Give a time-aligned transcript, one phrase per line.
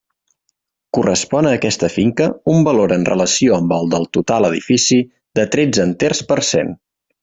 [0.97, 5.01] Correspon a aquesta finca un valor en relació amb el del total edifici
[5.41, 6.79] de tretze enters per cent.